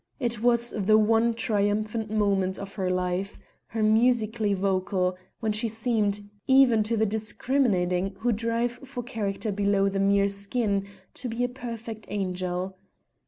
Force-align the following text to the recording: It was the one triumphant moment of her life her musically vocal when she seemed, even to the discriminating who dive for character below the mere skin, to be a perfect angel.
It 0.19 0.41
was 0.41 0.71
the 0.75 0.97
one 0.97 1.35
triumphant 1.35 2.09
moment 2.09 2.57
of 2.57 2.73
her 2.73 2.89
life 2.89 3.37
her 3.67 3.83
musically 3.83 4.51
vocal 4.55 5.15
when 5.41 5.51
she 5.51 5.67
seemed, 5.67 6.27
even 6.47 6.81
to 6.81 6.97
the 6.97 7.05
discriminating 7.05 8.15
who 8.21 8.31
dive 8.31 8.71
for 8.71 9.03
character 9.03 9.51
below 9.51 9.89
the 9.89 9.99
mere 9.99 10.27
skin, 10.27 10.87
to 11.13 11.29
be 11.29 11.43
a 11.43 11.47
perfect 11.49 12.07
angel. 12.09 12.77